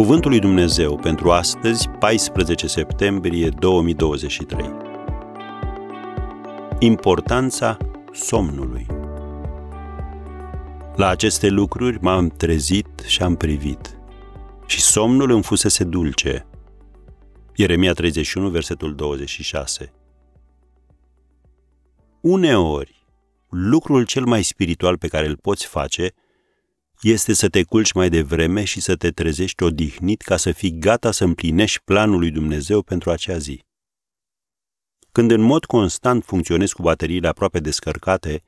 [0.00, 4.70] Cuvântul lui Dumnezeu pentru astăzi, 14 septembrie 2023.
[6.78, 7.76] Importanța
[8.12, 8.86] somnului.
[10.96, 13.98] La aceste lucruri m-am trezit și am privit.
[14.66, 16.46] Și somnul îmi fusese dulce.
[17.54, 19.92] Ieremia 31, versetul 26.
[22.20, 23.06] Uneori,
[23.48, 26.12] lucrul cel mai spiritual pe care îl poți face
[27.00, 31.10] este să te culci mai devreme și să te trezești odihnit ca să fii gata
[31.10, 33.64] să împlinești planul lui Dumnezeu pentru acea zi.
[35.12, 38.42] Când în mod constant funcționezi cu bateriile aproape descărcate,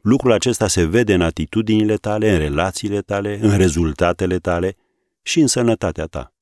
[0.00, 4.76] lucrul acesta se vede în atitudinile tale, în relațiile tale, în rezultatele tale
[5.22, 6.34] și în sănătatea ta.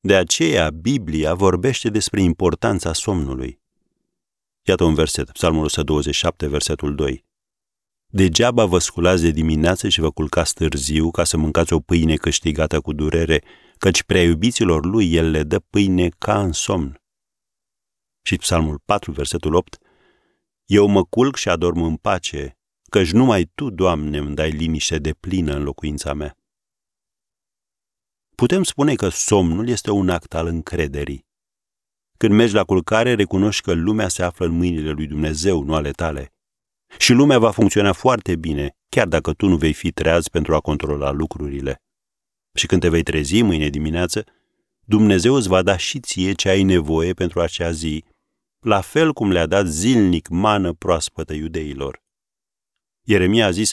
[0.00, 3.60] De aceea, Biblia vorbește despre importanța somnului.
[4.62, 7.24] Iată un verset, Psalmul 127, versetul 2.
[8.12, 12.80] Degeaba vă sculați de dimineață și vă culcați târziu ca să mâncați o pâine câștigată
[12.80, 13.42] cu durere,
[13.78, 17.02] căci prea iubiților lui el le dă pâine ca în somn.
[18.22, 19.78] Și Psalmul 4, versetul 8,
[20.64, 22.58] Eu mă culc și adorm în pace,
[22.88, 26.36] căci numai Tu, Doamne, îmi dai liniște de plină în locuința mea.
[28.34, 31.26] Putem spune că somnul este un act al încrederii.
[32.18, 35.90] Când mergi la culcare, recunoști că lumea se află în mâinile lui Dumnezeu, nu ale
[35.90, 36.34] tale.
[36.98, 40.60] Și lumea va funcționa foarte bine, chiar dacă tu nu vei fi treaz pentru a
[40.60, 41.82] controla lucrurile.
[42.54, 44.24] Și când te vei trezi mâine dimineață,
[44.84, 48.04] Dumnezeu îți va da și ție ce ai nevoie pentru acea zi,
[48.60, 52.02] la fel cum le-a dat zilnic mană proaspătă iudeilor.
[53.02, 53.72] Ieremia a zis,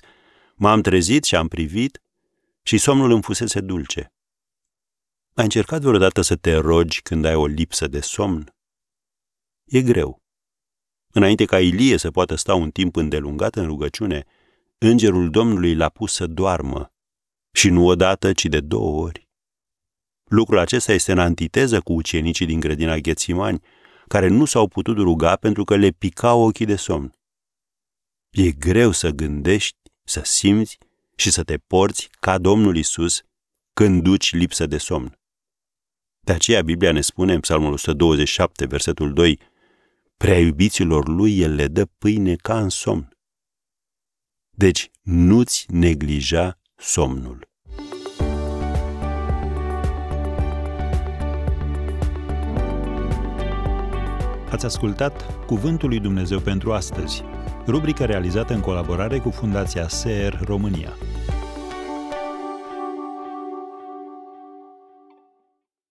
[0.56, 2.02] m-am trezit și am privit
[2.62, 4.12] și somnul îmi fusese dulce.
[5.34, 8.54] Ai încercat vreodată să te rogi când ai o lipsă de somn?
[9.66, 10.27] E greu.
[11.18, 14.26] Înainte ca Ilie să poată sta un timp îndelungat în rugăciune,
[14.78, 16.92] îngerul Domnului l-a pus să doarmă,
[17.52, 19.28] și nu odată, ci de două ori.
[20.24, 23.62] Lucrul acesta este în antiteză cu ucenicii din grădina Ghețimani,
[24.08, 27.16] care nu s-au putut ruga pentru că le picau ochii de somn.
[28.30, 30.78] E greu să gândești, să simți
[31.16, 33.22] și să te porți ca Domnul Isus
[33.74, 35.20] când duci lipsă de somn.
[36.20, 39.40] De aceea Biblia ne spune în Psalmul 127, versetul 2,
[40.18, 43.10] Prea iubiților lui el le dă pâine ca în somn.
[44.50, 47.48] Deci nu-ți neglija somnul.
[54.50, 57.24] Ați ascultat Cuvântul lui Dumnezeu pentru astăzi,
[57.68, 60.94] rubrica realizată în colaborare cu Fundația SER România.